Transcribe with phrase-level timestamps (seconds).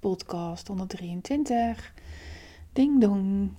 [0.00, 1.94] podcast 123.
[2.72, 3.50] Ding dong.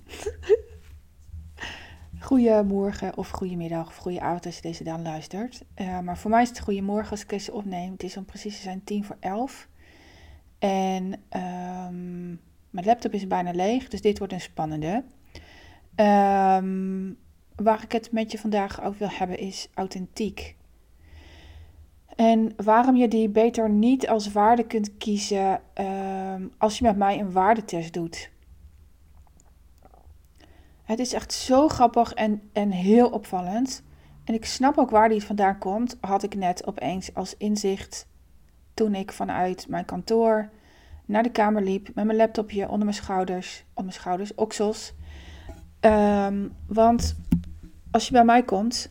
[2.20, 5.62] Goedemorgen of goedemiddag of goede avond als je deze dan luistert.
[5.76, 7.92] Uh, maar voor mij is het goedemorgen als ik deze opneem.
[7.92, 9.68] Het is om precies zijn tien voor elf.
[10.58, 15.04] En um, mijn laptop is bijna leeg, dus dit wordt een spannende.
[15.96, 17.16] Um,
[17.56, 20.56] waar ik het met je vandaag over wil hebben is authentiek.
[22.16, 27.20] En waarom je die beter niet als waarde kunt kiezen um, als je met mij
[27.20, 28.30] een waardetest doet.
[30.82, 33.82] Het is echt zo grappig en, en heel opvallend.
[34.24, 38.06] En ik snap ook waar die vandaan komt, had ik net opeens als inzicht
[38.74, 40.50] toen ik vanuit mijn kantoor
[41.06, 44.94] naar de kamer liep met mijn laptopje onder mijn schouders, onder mijn schouders, oksels.
[45.80, 47.16] Um, want
[47.90, 48.90] als je bij mij komt,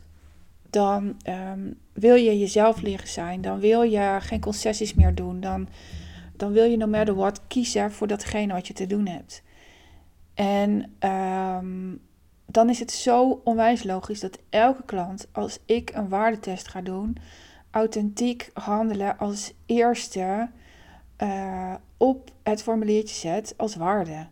[0.72, 3.42] dan um, wil je jezelf leren zijn.
[3.42, 5.40] Dan wil je geen concessies meer doen.
[5.40, 5.68] Dan,
[6.36, 9.44] dan wil je no matter what kiezen voor datgene wat je te doen hebt.
[10.34, 12.02] En um,
[12.46, 17.18] dan is het zo onwijs logisch dat elke klant, als ik een waardetest ga doen,
[17.72, 20.50] authentiek handelen als eerste
[21.18, 24.28] uh, op het formuliertje zet als waarde.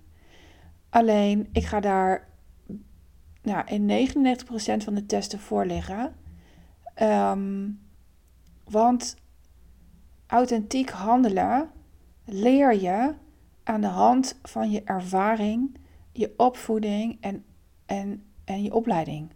[0.89, 2.27] Alleen, ik ga daar
[3.41, 6.15] nou, in 99% van de testen voor liggen.
[7.01, 7.79] Um,
[8.63, 9.15] want
[10.27, 11.69] authentiek handelen
[12.25, 13.13] leer je
[13.63, 15.77] aan de hand van je ervaring,
[16.11, 17.43] je opvoeding en,
[17.85, 19.31] en, en je opleiding.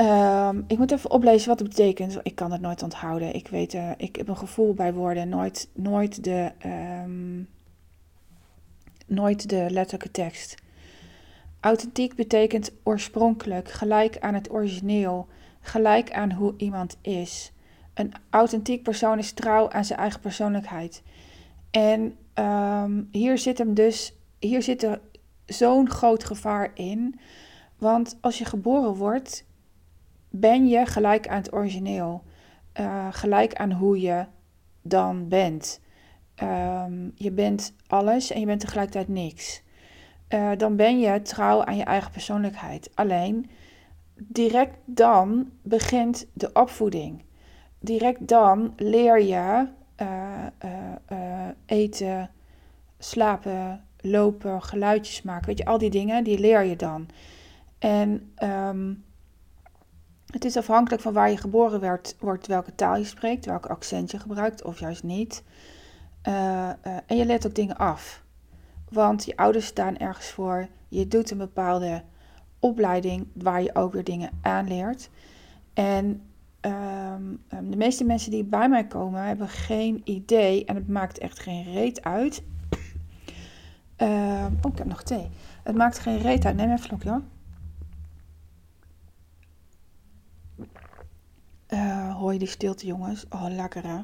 [0.00, 2.18] Um, ik moet even oplezen wat het betekent.
[2.22, 3.34] Ik kan het nooit onthouden.
[3.34, 5.28] Ik weet, uh, ik heb een gevoel bij woorden.
[5.28, 6.52] Nooit, nooit, de,
[7.04, 7.48] um,
[9.06, 10.54] nooit de letterlijke tekst.
[11.60, 15.28] Authentiek betekent oorspronkelijk, gelijk aan het origineel,
[15.60, 17.52] gelijk aan hoe iemand is.
[17.94, 21.02] Een authentiek persoon is trouw aan zijn eigen persoonlijkheid.
[21.70, 25.00] En um, hier zit hem dus, hier zit er
[25.46, 27.20] zo'n groot gevaar in.
[27.78, 29.46] Want als je geboren wordt,
[30.30, 32.22] ben je gelijk aan het origineel.
[32.80, 34.26] Uh, gelijk aan hoe je
[34.82, 35.80] dan bent.
[36.42, 39.62] Um, je bent alles en je bent tegelijkertijd niks.
[40.28, 42.90] Uh, dan ben je trouw aan je eigen persoonlijkheid.
[42.94, 43.50] Alleen
[44.18, 47.22] direct dan begint de opvoeding.
[47.78, 49.68] Direct dan leer je
[50.02, 50.46] uh,
[51.12, 52.30] uh, eten,
[52.98, 55.46] slapen, lopen, geluidjes maken.
[55.46, 57.08] Weet je, al die dingen, die leer je dan.
[57.78, 59.04] En um,
[60.26, 64.10] het is afhankelijk van waar je geboren werd, wordt, welke taal je spreekt, welk accent
[64.10, 65.42] je gebruikt of juist niet.
[67.06, 68.22] en je leert ook dingen af.
[68.90, 70.68] Want je ouders staan ergens voor.
[70.88, 72.02] Je doet een bepaalde
[72.58, 75.10] opleiding waar je ook weer dingen aanleert.
[75.74, 76.22] En
[76.60, 80.64] um, de meeste mensen die bij mij komen hebben geen idee.
[80.64, 82.42] En het maakt echt geen reet uit.
[83.98, 85.28] Uh, oh, ik heb nog thee.
[85.62, 86.56] Het maakt geen reet uit.
[86.56, 87.22] Neem even een hoor.
[91.68, 93.26] Uh, hoor je die stilte jongens?
[93.28, 94.00] Oh, lekker hè?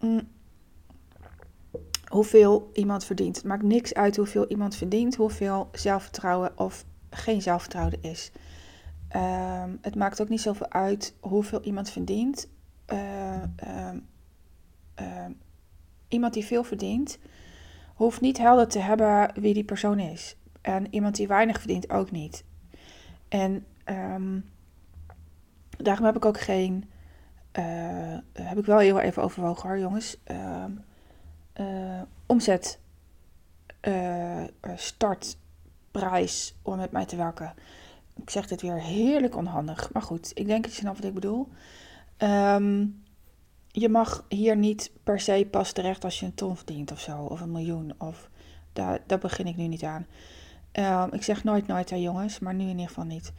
[0.00, 0.33] Mm
[2.14, 3.36] hoeveel iemand verdient.
[3.36, 8.32] Het maakt niks uit hoeveel iemand verdient, hoeveel zelfvertrouwen of geen zelfvertrouwen is.
[9.16, 12.48] Um, het maakt ook niet zoveel uit hoeveel iemand verdient.
[12.92, 13.90] Uh, uh,
[15.00, 15.26] uh,
[16.08, 17.18] iemand die veel verdient,
[17.94, 20.36] hoeft niet helder te hebben wie die persoon is.
[20.60, 22.44] En iemand die weinig verdient ook niet.
[23.28, 23.66] En
[25.76, 26.90] daarom heb ik ook geen.
[27.58, 30.16] Uh, heb ik wel heel even overwogen hoor, jongens.
[31.60, 32.78] Uh, omzet,
[33.82, 34.44] uh,
[36.62, 37.54] om met mij te werken.
[38.16, 39.92] Ik zeg dit weer heerlijk onhandig.
[39.92, 41.48] Maar goed, ik denk dat je snapt wat ik bedoel.
[42.18, 43.02] Um,
[43.68, 47.18] je mag hier niet per se pas terecht als je een ton verdient of zo.
[47.18, 47.94] Of een miljoen.
[47.98, 48.30] Of
[48.72, 50.06] daar, daar begin ik nu niet aan.
[50.72, 52.38] Um, ik zeg nooit nooit hè jongens.
[52.38, 53.32] Maar nu in ieder geval niet.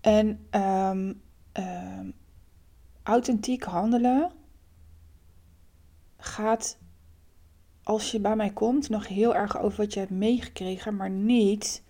[0.00, 1.22] En um,
[3.02, 4.32] authentiek handelen
[6.16, 6.78] gaat
[7.88, 11.82] als je bij mij komt, nog heel erg over wat je hebt meegekregen, maar niet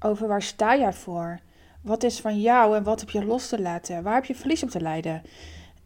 [0.00, 1.40] over waar sta jij voor?
[1.80, 4.02] Wat is van jou en wat heb je los te laten?
[4.02, 5.22] Waar heb je verlies op te leiden?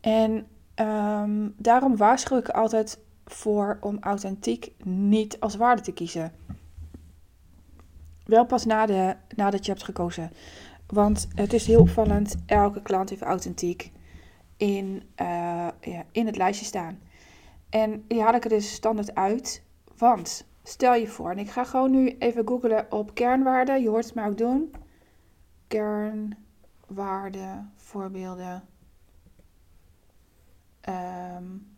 [0.01, 6.33] En um, daarom waarschuw ik altijd voor om authentiek niet als waarde te kiezen.
[8.25, 10.31] Wel pas na de, nadat je hebt gekozen.
[10.87, 13.93] Want het is heel opvallend, elke klant heeft authentiek
[14.57, 16.99] in, uh, ja, in het lijstje staan.
[17.71, 19.63] En die haal ik er dus standaard uit.
[19.97, 23.83] Want stel je voor, en ik ga gewoon nu even googlen op kernwaarden.
[23.83, 24.75] Je hoort het mij ook doen.
[25.67, 28.63] Kernwaarden, voorbeelden.
[30.89, 31.77] Um,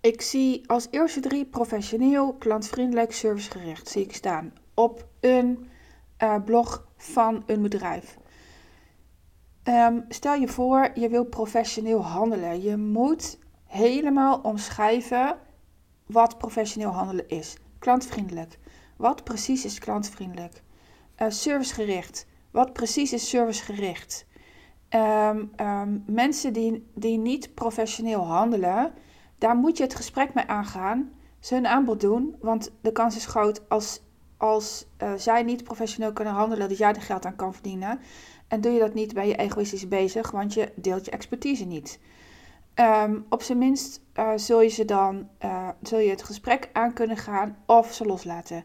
[0.00, 5.68] Ik zie als eerste drie professioneel, klantvriendelijk, servicegericht zie ik staan op een
[6.22, 8.18] uh, blog van een bedrijf.
[9.64, 12.62] Um, stel je voor, je wil professioneel handelen.
[12.62, 13.38] Je moet
[13.70, 15.38] helemaal omschrijven
[16.06, 17.56] wat professioneel handelen is.
[17.78, 18.58] Klantvriendelijk.
[18.96, 20.62] Wat precies is klantvriendelijk?
[21.18, 22.26] Uh, servicegericht.
[22.50, 24.26] Wat precies is servicegericht?
[24.94, 28.92] Um, um, mensen die, die niet professioneel handelen,
[29.38, 31.12] daar moet je het gesprek mee aangaan.
[31.40, 34.00] Ze een aanbod doen, want de kans is groot als,
[34.36, 38.00] als uh, zij niet professioneel kunnen handelen, dat jij er geld aan kan verdienen.
[38.48, 41.98] En doe je dat niet, ben je egoïstisch bezig, want je deelt je expertise niet.
[42.74, 46.92] Um, op zijn minst uh, zul je ze dan uh, zul je het gesprek aan
[46.92, 48.64] kunnen gaan of ze loslaten.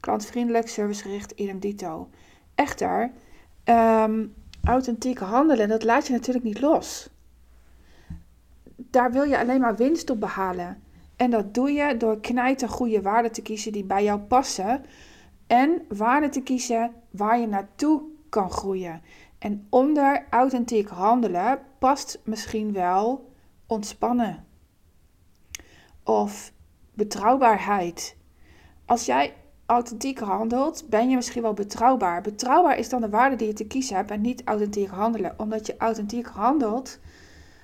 [0.00, 2.08] Klantvriendelijk, servicegericht, idem dito.
[2.54, 3.10] Echter,
[3.64, 7.10] um, authentiek handelen, dat laat je natuurlijk niet los.
[8.76, 10.82] Daar wil je alleen maar winst op behalen.
[11.16, 14.84] En dat doe je door knijten goede waarden te kiezen die bij jou passen.
[15.46, 19.02] En waarden te kiezen waar je naartoe kan groeien.
[19.38, 23.34] En onder authentiek handelen past misschien wel
[23.66, 24.44] ontspannen.
[26.04, 26.52] Of
[26.94, 28.16] betrouwbaarheid.
[28.84, 29.34] Als jij
[29.66, 32.22] authentiek handelt, ben je misschien wel betrouwbaar.
[32.22, 35.34] Betrouwbaar is dan de waarde die je te kiezen hebt en niet authentiek handelen.
[35.38, 36.98] Omdat je authentiek handelt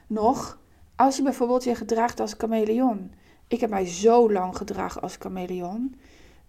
[0.06, 0.60] nog
[0.96, 3.12] als je bijvoorbeeld je gedraagt als chameleon.
[3.48, 5.94] Ik heb mij zo lang gedragen als chameleon.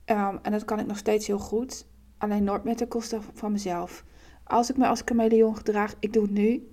[0.05, 1.85] Um, en dat kan ik nog steeds heel goed.
[2.17, 4.03] Alleen nooit met de kosten van mezelf.
[4.43, 6.67] Als ik me als chameleon gedraag, ik doe het nu.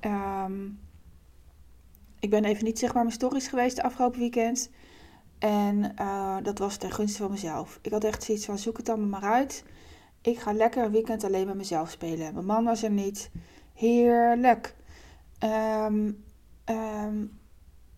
[0.00, 0.78] Um,
[2.24, 4.70] ik ben even niet zeg maar mijn stories geweest de afgelopen weekend.
[5.38, 7.78] En uh, dat was ten gunste van mezelf.
[7.82, 9.64] Ik had echt zoiets van, zoek het allemaal maar uit.
[10.22, 12.34] Ik ga lekker een weekend alleen met mezelf spelen.
[12.34, 13.30] Mijn man was er niet.
[13.74, 14.74] Heerlijk.
[15.44, 16.24] Um,
[16.64, 17.38] um,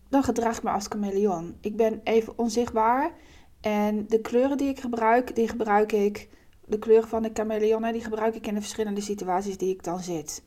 [0.09, 1.57] dan gedraag ik me als chameleon.
[1.61, 3.11] Ik ben even onzichtbaar.
[3.61, 6.29] En de kleuren die ik gebruik, die gebruik ik.
[6.65, 9.99] De kleuren van de chameleon, die gebruik ik in de verschillende situaties die ik dan
[9.99, 10.43] zit.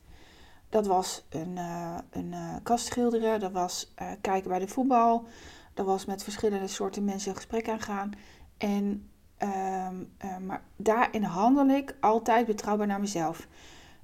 [0.71, 5.25] Dat was een, uh, een uh, kast schilderen, dat was uh, kijken bij de voetbal,
[5.73, 8.11] dat was met verschillende soorten mensen een gesprek aangaan.
[8.57, 9.09] En,
[9.39, 10.11] um,
[10.45, 13.47] maar daarin handel ik altijd betrouwbaar naar mezelf.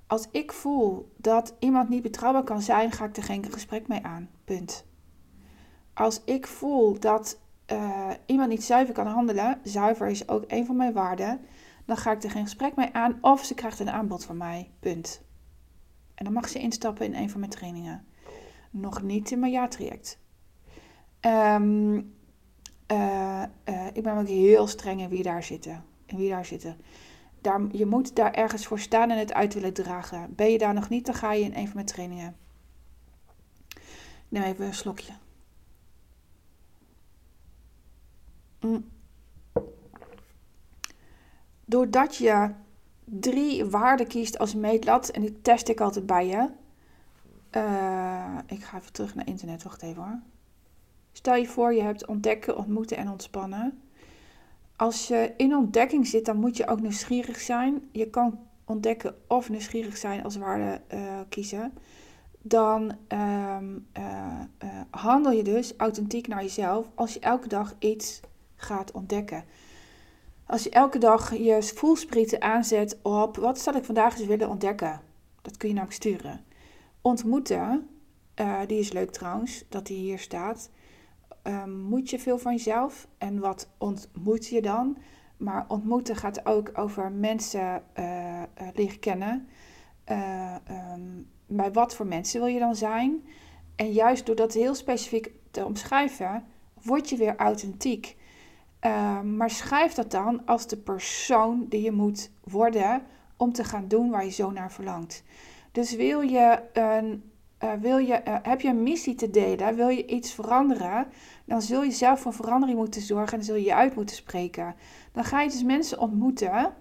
[0.07, 4.05] Als ik voel dat iemand niet betrouwbaar kan zijn, ga ik er geen gesprek mee
[4.05, 4.29] aan.
[4.45, 4.85] Punt.
[5.93, 7.39] Als ik voel dat
[8.25, 11.39] iemand niet zuiver kan handelen, zuiver is ook een van mijn waarden,
[11.85, 14.71] dan ga ik er geen gesprek mee aan of ze krijgt een aanbod van mij.
[14.79, 15.25] Punt.
[16.17, 18.05] En dan mag ze instappen in een van mijn trainingen.
[18.71, 20.19] Nog niet in mijn jaartraject.
[21.21, 22.15] Um,
[22.91, 25.83] uh, uh, ik ben ook heel streng in wie daar zitten.
[26.05, 26.77] In wie daar zitten.
[27.41, 30.35] Daar, je moet daar ergens voor staan en het uit willen dragen.
[30.35, 32.35] Ben je daar nog niet, dan ga je in een van mijn trainingen.
[34.29, 35.13] Neem even een slokje.
[38.59, 38.89] Mm.
[41.65, 42.53] Doordat je
[43.09, 45.09] drie waarden kiest als meetlat.
[45.09, 46.49] En die test ik altijd bij je.
[47.51, 49.63] Uh, ik ga even terug naar internet.
[49.63, 50.19] Wacht even hoor.
[51.11, 53.81] Stel je voor, je hebt ontdekken, ontmoeten en ontspannen.
[54.75, 57.89] Als je in ontdekking zit, dan moet je ook nieuwsgierig zijn.
[57.91, 61.73] Je kan ontdekken of nieuwsgierig zijn als waarde uh, kiezen.
[62.41, 63.57] Dan uh,
[64.89, 68.19] handel je dus authentiek naar jezelf als je elke dag iets
[68.55, 69.43] gaat ontdekken.
[70.47, 75.01] Als je elke dag je voelsprieten aanzet op wat zal ik vandaag eens willen ontdekken.
[75.41, 76.45] Dat kun je namelijk sturen.
[77.01, 77.89] Ontmoeten,
[78.35, 80.69] uh, die is leuk trouwens, dat die hier staat.
[81.43, 84.97] Uh, moet je veel van jezelf en wat ontmoet je dan?
[85.37, 88.41] Maar ontmoeten gaat ook over mensen uh,
[88.73, 89.47] leren kennen.
[90.91, 93.27] Um, bij wat voor mensen wil je dan zijn?
[93.75, 96.45] En juist door dat heel specifiek te omschrijven,
[96.83, 98.17] word je weer authentiek.
[98.85, 103.01] Uh, maar schrijf dat dan als de persoon die je moet worden
[103.37, 105.23] om te gaan doen waar je zo naar verlangt.
[105.71, 107.31] Dus wil je een,
[107.63, 111.07] uh, wil je, uh, heb je een missie te delen, wil je iets veranderen,
[111.45, 114.75] dan zul je zelf voor verandering moeten zorgen en zul je je uit moeten spreken.
[115.11, 116.73] Dan ga je dus mensen ontmoeten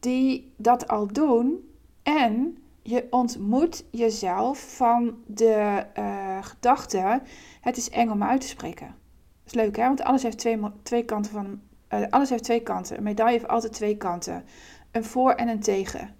[0.00, 1.68] die dat al doen
[2.02, 7.22] en je ontmoet jezelf van de uh, gedachte:
[7.60, 9.01] het is eng om uit te spreken
[9.44, 11.60] is leuk hè, want alles heeft twee, twee kanten van.
[11.94, 12.96] Uh, alles heeft twee kanten.
[12.96, 14.44] Een medaille heeft altijd twee kanten:
[14.90, 16.14] een voor en een tegen.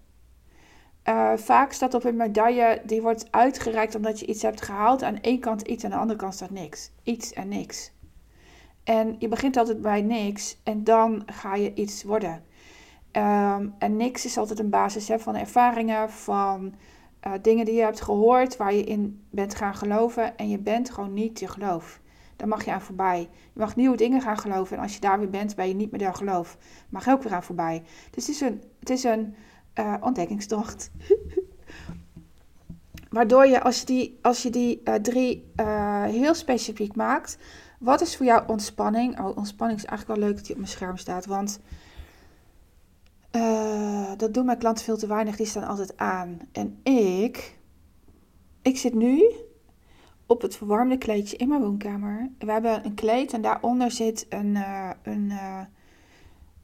[1.08, 5.02] Uh, vaak staat op een medaille, die wordt uitgereikt omdat je iets hebt gehaald.
[5.02, 6.90] Aan één kant iets, aan de andere kant staat niks.
[7.02, 7.92] Iets en niks.
[8.84, 12.42] En je begint altijd bij niks en dan ga je iets worden.
[13.12, 16.74] Um, en niks is altijd een basis hè, van ervaringen, van
[17.26, 20.36] uh, dingen die je hebt gehoord, waar je in bent gaan geloven.
[20.36, 22.00] En je bent gewoon niet je geloof.
[22.42, 23.28] Daar mag je aan voorbij.
[23.52, 24.76] Je mag nieuwe dingen gaan geloven.
[24.76, 26.58] En als je daar weer bent, ben je niet meer daar geloof.
[26.88, 27.82] Mag je ook weer aan voorbij.
[28.10, 29.34] Dus het is een, het is een
[30.00, 30.90] ontdekkingstocht.
[33.10, 37.38] Waardoor je, als je die, als je die uh, drie uh, heel specifiek maakt,
[37.78, 39.20] wat is voor jou ontspanning?
[39.20, 41.60] Oh, ontspanning is eigenlijk wel leuk dat die op mijn scherm staat, want
[44.16, 45.36] dat doen mijn klanten veel te weinig.
[45.36, 46.38] Die staan altijd aan.
[46.52, 47.58] En ik,
[48.62, 49.22] ik zit nu
[50.32, 52.30] op het verwarmde kleedje in mijn woonkamer.
[52.38, 55.60] We hebben een kleed en daaronder zit een, uh, een uh,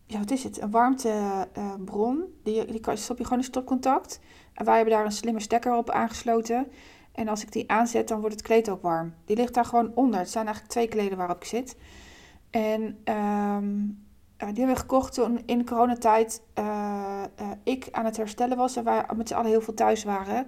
[0.06, 0.60] ja, wat is het?
[0.60, 2.16] Een warmtebron.
[2.16, 4.20] Uh, die, die stop je gewoon in stopcontact.
[4.52, 6.66] En wij hebben daar een slimme stekker op aangesloten.
[7.12, 9.14] En als ik die aanzet, dan wordt het kleed ook warm.
[9.24, 10.18] Die ligt daar gewoon onder.
[10.18, 11.76] Het zijn eigenlijk twee kleden waarop ik zit.
[12.50, 14.06] En um,
[14.36, 16.42] die hebben we gekocht toen in coronatijd
[17.62, 18.76] ik aan het herstellen was.
[18.76, 20.46] En wij met z'n allen heel veel thuis waren.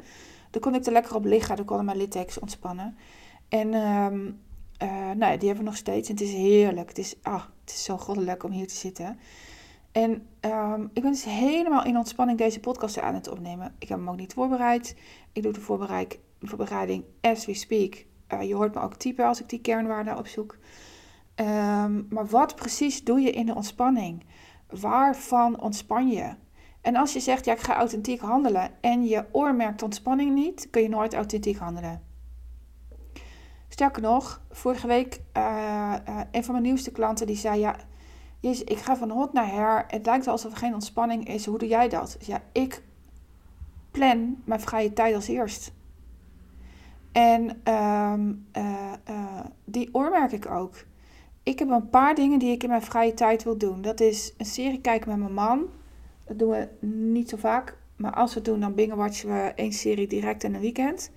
[0.50, 1.57] Dan kon ik er lekker op liggen.
[1.57, 2.97] Dan konden mijn littekens ontspannen.
[3.49, 4.40] En um,
[4.78, 6.09] nou ja, die hebben we nog steeds.
[6.09, 6.88] En het is heerlijk.
[6.88, 9.19] Het is, ah, het is zo goddelijk om hier te zitten.
[9.92, 13.75] En um, ik ben dus helemaal in ontspanning deze podcast aan het opnemen.
[13.78, 14.97] Ik heb hem ook niet voorbereid.
[15.33, 15.61] Ik doe de
[16.40, 18.04] voorbereiding as we speak.
[18.33, 20.59] Uh, je hoort me ook typen als ik die kernwaarden opzoek.
[21.37, 24.25] Um, maar wat precies doe je in de ontspanning?
[24.80, 26.35] Waarvan ontspan je?
[26.81, 30.69] En als je zegt, ja, ik ga authentiek handelen en je oor merkt ontspanning niet,
[30.71, 32.03] kun je nooit authentiek handelen.
[33.69, 35.95] Sterker nog, vorige week, uh,
[36.31, 37.77] een van mijn nieuwste klanten die zei, ja,
[38.41, 39.85] jezus, ik ga van hot naar her.
[39.89, 41.47] Het lijkt alsof er geen ontspanning is.
[41.47, 42.17] Hoe doe jij dat?
[42.21, 42.83] Ja, ik
[43.91, 45.73] plan mijn vrije tijd als eerst.
[47.13, 48.15] En uh,
[49.65, 50.75] die oormerk ik ook.
[51.43, 53.83] Ik heb een paar dingen die ik in mijn vrije tijd wil doen.
[53.83, 55.69] Dat is een serie kijken met mijn man
[56.31, 57.77] dat doen we niet zo vaak.
[57.97, 61.11] Maar als we het doen, dan binge-watchen we één serie direct in een weekend.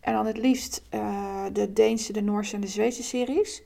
[0.00, 3.62] En dan het liefst uh, de Deense, de Noorse en de Zweedse series.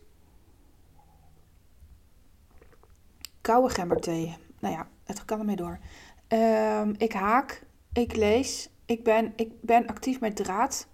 [3.41, 4.37] Koude gemberthee.
[4.61, 5.79] Nou ja, het kan ermee door.
[6.29, 10.89] Um, ik haak, ik lees, ik ben, ik ben actief met draad.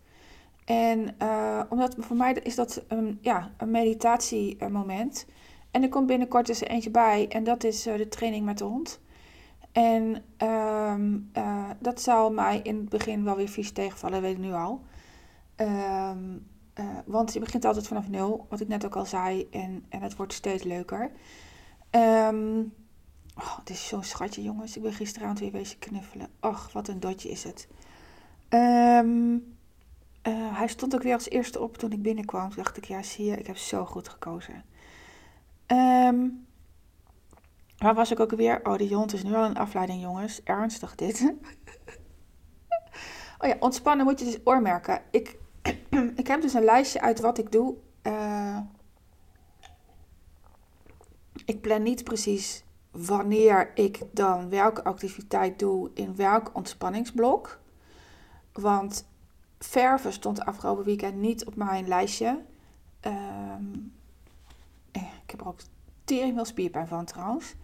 [0.65, 5.27] En uh, omdat voor mij is dat een, ja, een meditatiemoment.
[5.71, 7.29] En er komt binnenkort dus eentje bij.
[7.29, 9.01] En dat is uh, de training met de hond.
[9.77, 14.39] En um, uh, dat zal mij in het begin wel weer vies tegenvallen, weet ik
[14.39, 14.85] nu al.
[15.57, 19.85] Um, uh, want je begint altijd vanaf nul, wat ik net ook al zei, en,
[19.89, 21.11] en het wordt steeds leuker.
[21.91, 22.73] Um,
[23.39, 24.77] oh, het is zo'n schatje, jongens.
[24.77, 26.29] Ik ben gisteravond weer wezen knuffelen.
[26.41, 27.69] Och, wat een dotje is het.
[28.51, 29.37] Uh,
[30.33, 32.49] hij stond ook weer als eerste op toen ik binnenkwam.
[32.49, 34.65] Toen dacht ik, ja, zie je, ik heb zo goed gekozen.
[35.67, 36.46] Um,
[37.79, 38.61] Waar was ik ook weer?
[38.65, 40.43] Oh, die hond is nu al een afleiding, jongens.
[40.43, 41.21] Ernstig dit.
[43.39, 45.03] oh ja, ontspannen moet je dus oormerken.
[45.11, 45.39] Ik,
[46.17, 47.75] ik heb dus een lijstje uit wat ik doe.
[48.03, 48.59] Uh,
[51.45, 57.61] ik plan niet precies wanneer ik dan welke activiteit doe in welk ontspanningsblok.
[58.53, 59.07] Want
[59.59, 62.45] verven stond afgelopen weekend niet op mijn lijstje.
[63.01, 63.95] Um,
[64.93, 65.61] ik heb er ook
[66.05, 67.55] tering veel spierpijn van trouwens.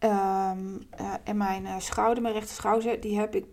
[0.00, 3.44] Um, uh, en mijn uh, schouder, mijn rechter schouder, die heb ik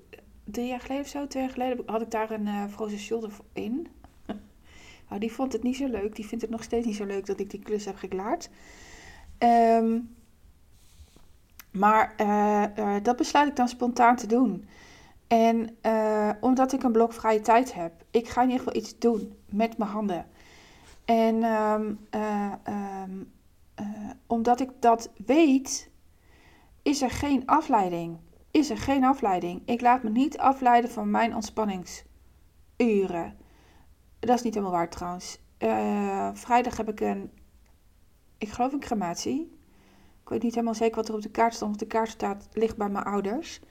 [0.43, 3.31] drie jaar geleden of zo, twee jaar geleden, had ik daar een uh, frozen shoulder
[3.53, 3.87] in.
[5.09, 6.15] nou, die vond het niet zo leuk.
[6.15, 8.49] Die vindt het nog steeds niet zo leuk dat ik die klus heb geklaard.
[9.39, 10.15] Um,
[11.71, 12.15] maar
[13.03, 14.67] dat besluit ik dan spontaan te doen.
[15.27, 15.77] En
[16.39, 19.77] omdat ik een blok vrije tijd heb, ik ga in ieder geval iets doen met
[19.77, 20.25] mijn handen.
[21.05, 21.99] En um,
[24.27, 25.89] omdat ik dat weet,
[26.85, 28.17] is er geen afleiding.
[28.51, 29.61] Is er geen afleiding.
[29.65, 33.37] Ik laat me niet afleiden van mijn ontspanningsuren.
[34.19, 35.39] Dat is niet helemaal waar trouwens.
[35.59, 37.31] Uh, vrijdag heb ik een,
[38.37, 39.59] ik geloof een crematie.
[40.21, 41.69] Ik weet niet helemaal zeker wat er op de kaart stond.
[41.69, 43.61] Want de kaart staat, ligt bij mijn ouders.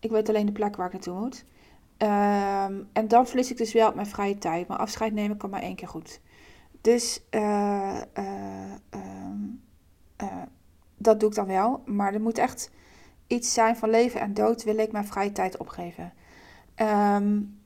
[0.00, 1.44] Ik weet alleen de plek waar ik naartoe moet.
[2.02, 4.68] Uh, en dan verlies ik dus wel mijn vrije tijd.
[4.68, 6.20] Maar afscheid nemen kan maar één keer goed.
[6.80, 8.00] Dus uh,
[10.96, 11.82] dat doe ik dan wel.
[11.84, 12.70] Maar er moet echt
[13.26, 16.12] iets zijn van leven en dood, wil ik mijn vrije tijd opgeven.
[16.76, 17.58] Um,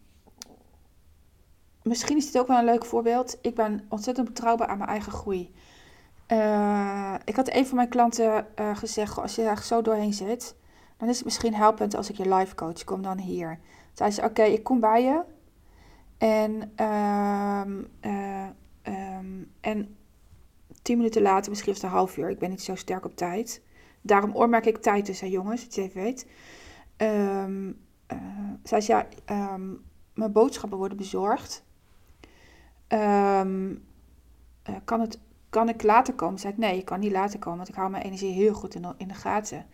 [1.82, 3.38] misschien is dit ook wel een leuk voorbeeld.
[3.42, 5.54] Ik ben ontzettend betrouwbaar aan mijn eigen groei.
[6.28, 10.54] Uh, ik had een van mijn klanten uh, gezegd: als je er zo doorheen zit,
[10.96, 12.84] dan is het misschien helpend als ik je life coach.
[12.84, 13.58] Kom dan hier.
[13.92, 15.22] Zei ze: Oké, ik kom bij je.
[16.18, 17.90] En, um,
[19.60, 19.96] en
[20.90, 22.30] tien minuten later, misschien was een half uur.
[22.30, 23.62] Ik ben niet zo sterk op tijd.
[24.00, 26.26] Daarom oormerk ik tijd hè jongens, dat je even weet.
[26.96, 27.66] Um,
[28.12, 28.18] uh,
[28.62, 29.06] zei ja,
[29.54, 31.64] um, mijn boodschappen worden bezorgd.
[32.88, 33.84] Um,
[34.84, 35.20] kan, het,
[35.50, 36.38] kan ik later komen?
[36.38, 38.82] Zei nee, ik kan niet later komen, want ik hou mijn energie heel goed in
[38.82, 39.66] de, in de gaten.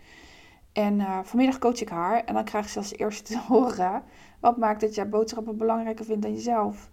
[0.72, 4.02] En uh, vanmiddag coach ik haar en dan krijg ik zelfs eerst te horen...
[4.40, 6.90] wat maakt dat jij boodschappen belangrijker vindt dan jezelf?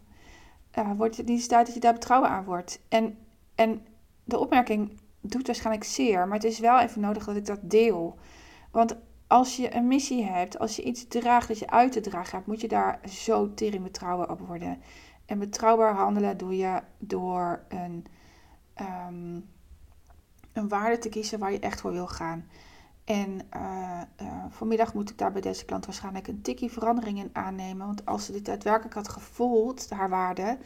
[0.79, 2.81] Uh, wordt het niet tijd dat je daar betrouwen aan wordt?
[2.89, 3.17] En,
[3.55, 3.85] en
[4.23, 8.17] de opmerking doet waarschijnlijk zeer, maar het is wel even nodig dat ik dat deel.
[8.71, 12.35] Want als je een missie hebt, als je iets draagt dat je uit te dragen
[12.35, 14.81] hebt, moet je daar zo tering betrouwen op worden.
[15.25, 18.05] En betrouwbaar handelen doe je door een,
[18.81, 19.49] um,
[20.53, 22.47] een waarde te kiezen waar je echt voor wil gaan.
[23.03, 27.29] En uh, uh, vanmiddag moet ik daar bij deze klant waarschijnlijk een tikkie verandering in
[27.33, 27.85] aannemen.
[27.85, 30.57] Want als ze dit daadwerkelijk had gevoeld, haar waarde,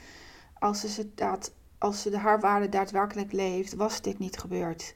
[0.59, 4.95] als ze, dat, als ze de haar waarde daadwerkelijk leeft, was dit niet gebeurd.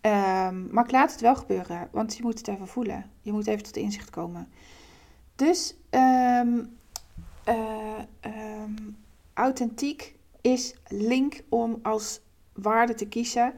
[0.00, 3.10] Um, maar ik laat het wel gebeuren, want je moet het even voelen.
[3.20, 4.48] Je moet even tot inzicht komen.
[5.34, 6.76] Dus um,
[7.48, 8.96] uh, um,
[9.34, 12.20] authentiek is link om als
[12.52, 13.54] waarde te kiezen,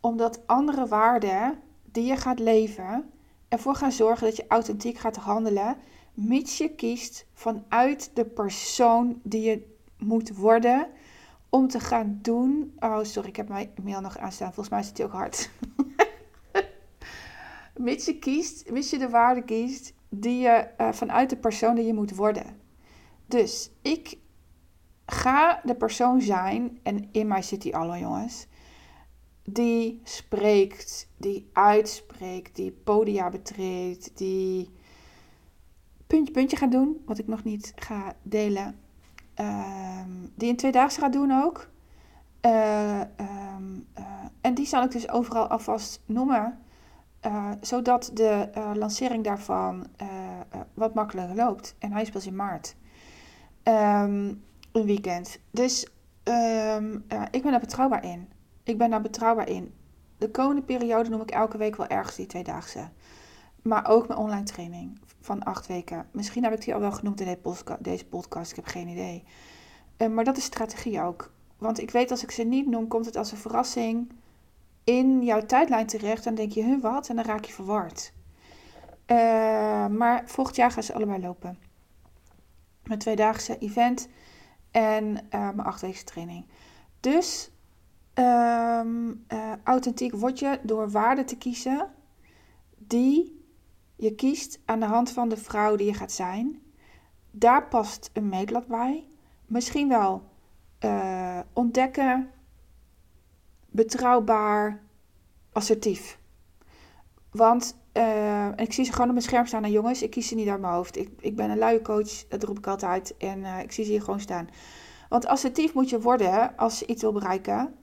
[0.00, 3.10] omdat andere waarden die je gaat leven
[3.48, 5.76] ervoor gaan zorgen dat je authentiek gaat handelen,
[6.14, 10.86] mits je kiest vanuit de persoon die je moet worden
[11.48, 12.72] om te gaan doen.
[12.78, 14.54] Oh, sorry, ik heb mijn mail nog aanstaan.
[14.54, 15.50] Volgens mij zit hij ook hard.
[17.76, 21.86] mits je kiest, mits je de waarde kiest die je uh, vanuit de persoon die
[21.86, 22.56] je moet worden.
[23.26, 24.18] Dus ik
[25.06, 28.46] ga de persoon zijn, en in mij zit die al, jongens,
[29.44, 34.70] die spreekt, die uitspreekt, die podia betreedt, die
[36.06, 38.80] puntje puntje gaat doen, wat ik nog niet ga delen.
[39.40, 41.68] Um, die een tweedaagse gaat doen ook.
[42.46, 44.04] Uh, um, uh,
[44.40, 46.58] en die zal ik dus overal alvast noemen.
[47.26, 49.86] Uh, zodat de lancering daarvan
[50.74, 51.74] wat makkelijker loopt.
[51.78, 52.76] En hij is pas in maart.
[53.62, 54.42] Um,
[54.72, 55.38] een weekend.
[55.50, 55.84] Dus
[57.30, 58.28] ik ben daar betrouwbaar in.
[58.62, 59.74] Ik ben daar betrouwbaar in.
[60.18, 62.88] De komende periode noem ik elke week wel ergens die tweedaagse.
[63.68, 66.06] Maar ook mijn online training van acht weken.
[66.12, 67.38] Misschien heb ik die al wel genoemd in
[67.78, 68.50] deze podcast.
[68.50, 69.24] Ik heb geen idee.
[69.98, 71.32] Uh, maar dat is strategie ook.
[71.58, 74.12] Want ik weet als ik ze niet noem, komt het als een verrassing
[74.84, 76.24] in jouw tijdlijn terecht.
[76.24, 77.08] Dan denk je, huh, wat?
[77.08, 78.12] En dan raak je verward.
[79.06, 81.58] Uh, maar volgend jaar gaan ze allebei lopen.
[82.84, 84.08] Mijn tweedaagse event
[84.70, 86.46] en uh, mijn achtweekse training.
[87.00, 87.50] Dus
[88.14, 89.24] um,
[89.64, 91.90] authentiek word je door waarden te kiezen
[92.76, 93.37] die
[93.98, 96.62] je kiest aan de hand van de vrouw die je gaat zijn.
[97.30, 99.06] Daar past een meetlat bij.
[99.46, 100.22] Misschien wel
[100.84, 102.30] uh, ontdekken,
[103.70, 104.82] betrouwbaar,
[105.52, 106.18] assertief.
[107.30, 109.64] Want uh, ik zie ze gewoon op mijn scherm staan.
[109.64, 110.96] En jongens, ik kies ze niet uit mijn hoofd.
[110.96, 113.16] Ik, ik ben een luie coach, dat roep ik altijd.
[113.16, 114.48] En uh, ik zie ze hier gewoon staan.
[115.08, 117.74] Want assertief moet je worden als je iets wil bereiken.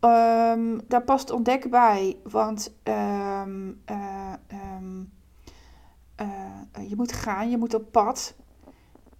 [0.00, 2.16] Um, daar past ontdekken bij.
[2.22, 3.82] Want uh, um,
[6.20, 8.34] uh, je moet gaan, je moet op pad.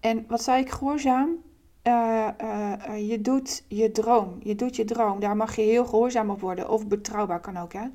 [0.01, 1.45] En wat zei ik, gehoorzaam?
[1.83, 2.29] Uh,
[3.09, 4.37] je doet je droom.
[4.41, 5.21] Je doet je droom.
[5.21, 6.71] Daar mag je heel gehoorzaam op worden.
[6.71, 7.87] Of betrouwbaar kan ook, hè.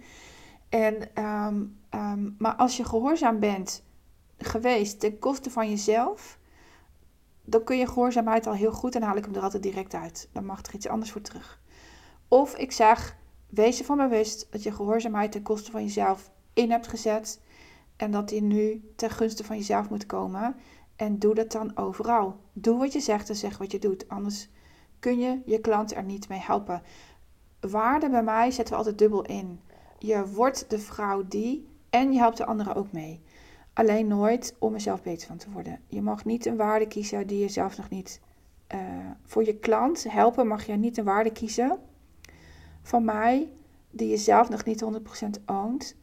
[0.69, 3.83] En, um, um, maar als je gehoorzaam bent
[4.37, 6.39] geweest ten koste van jezelf...
[7.43, 10.29] dan kun je gehoorzaamheid al heel goed en haal ik hem er altijd direct uit.
[10.31, 11.61] Dan mag er iets anders voor terug.
[12.27, 13.17] Of ik zeg,
[13.49, 17.41] wees ervan bewust dat je gehoorzaamheid ten koste van jezelf in hebt gezet...
[18.01, 20.55] En dat die nu ten gunste van jezelf moet komen.
[20.95, 22.39] En doe dat dan overal.
[22.53, 24.09] Doe wat je zegt en zeg wat je doet.
[24.09, 24.49] Anders
[24.99, 26.81] kun je je klant er niet mee helpen.
[27.59, 29.59] Waarde bij mij zetten we altijd dubbel in.
[29.97, 33.21] Je wordt de vrouw die en je helpt de anderen ook mee.
[33.73, 35.79] Alleen nooit om er zelf beter van te worden.
[35.87, 38.21] Je mag niet een waarde kiezen die je zelf nog niet.
[38.73, 38.79] Uh,
[39.23, 41.79] voor je klant helpen mag je niet een waarde kiezen
[42.81, 43.51] van mij
[43.91, 45.99] die je zelf nog niet 100% oont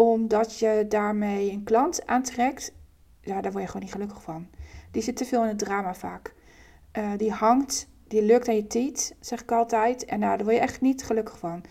[0.00, 2.72] omdat je daarmee een klant aantrekt,
[3.20, 4.48] ja, daar word je gewoon niet gelukkig van.
[4.90, 6.34] Die zit te veel in het drama vaak.
[6.92, 10.04] Uh, die hangt, die lukt aan je tiet, zeg ik altijd.
[10.04, 11.62] En nou, daar word je echt niet gelukkig van.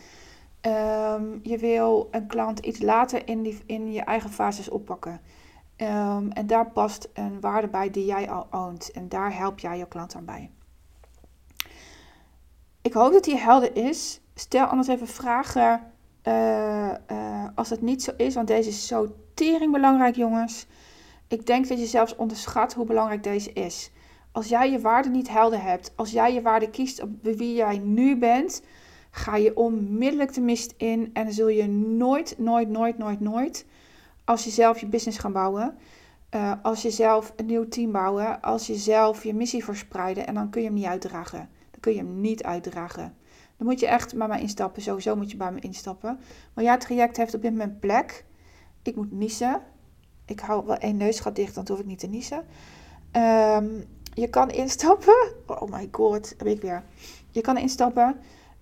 [0.62, 5.22] Um, je wil een klant iets later in, die, in je eigen fases oppakken.
[5.78, 8.92] Um, en daar past een waarde bij die jij al oont.
[8.92, 10.52] En daar help jij je klant aan bij.
[12.82, 14.22] Ik hoop dat die helder is.
[14.34, 15.92] Stel anders even vragen
[16.28, 16.94] uh,
[17.56, 20.68] als het niet zo is, want deze is zo tering belangrijk, jongens.
[21.28, 23.92] Ik denk dat je zelfs onderschat hoe belangrijk deze is.
[24.32, 27.78] Als jij je waarde niet helder hebt, als jij je waarde kiest op wie jij
[27.78, 28.62] nu bent,
[29.12, 33.66] ga je onmiddellijk de mist in en dan zul je nooit, nooit, nooit, nooit, nooit,
[34.24, 35.78] als je zelf je business gaan bouwen,
[36.36, 40.34] uh, als je zelf een nieuw team bouwen, als je zelf je missie verspreiden en
[40.34, 41.50] dan kun je hem niet uitdragen.
[41.72, 43.17] dan kun je hem niet uitdragen.
[43.58, 44.82] Dan moet je echt bij mij instappen.
[44.82, 46.20] Sowieso moet je bij me instappen.
[46.54, 48.26] Maar ja, het traject heeft op dit moment plek.
[48.82, 49.62] Ik moet niezen.
[50.26, 52.46] Ik hou wel één neusgat dicht, dan hoef ik niet te niezen.
[53.12, 53.68] Ehm,
[54.14, 55.34] je kan instappen.
[55.46, 56.84] Oh my god, heb ik weer.
[57.32, 58.20] Je kan instappen.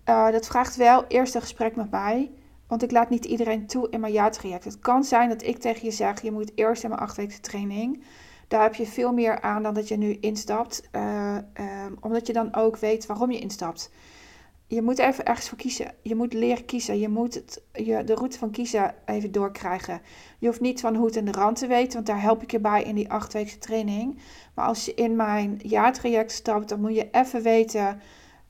[0.09, 2.31] Uh, dat vraagt wel eerst een gesprek met mij.
[2.67, 4.63] Want ik laat niet iedereen toe in mijn ja-traject.
[4.63, 8.03] Het kan zijn dat ik tegen je zeg: je moet eerst in mijn achtwekse training.
[8.47, 10.89] Daar heb je veel meer aan dan dat je nu instapt.
[10.91, 11.37] Uh,
[11.99, 13.91] omdat je dan ook weet waarom je instapt.
[14.67, 15.93] Je moet even ergens voor kiezen.
[16.01, 16.99] Je moet leren kiezen.
[16.99, 20.01] Je moet het, je, de route van kiezen even doorkrijgen.
[20.39, 22.59] Je hoeft niet van hoed en de rand te weten, want daar help ik je
[22.59, 24.17] bij in die achtweekse training.
[24.53, 28.01] Maar als je in mijn jaartraject stapt, dan moet je even weten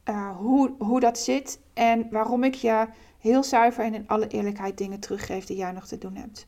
[0.10, 2.88] uh, hoe, hoe dat zit en waarom ik je
[3.20, 6.46] heel zuiver en in alle eerlijkheid dingen teruggeef die jij nog te doen hebt.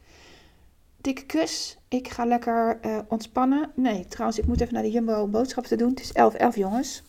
[1.01, 1.77] Dikke kus.
[1.87, 3.71] Ik ga lekker uh, ontspannen.
[3.75, 5.89] Nee, trouwens, ik moet even naar de Jumbo boodschappen te doen.
[5.89, 7.03] Het is 11, 11 jongens.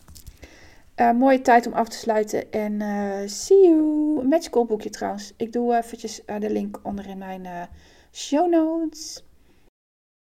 [0.99, 2.51] Uh, mooie tijd om af te sluiten.
[2.51, 4.27] En uh, see you.
[4.27, 5.33] Magical boekje trouwens.
[5.37, 7.69] Ik doe eventjes de link onder in mijn
[8.11, 9.23] show notes.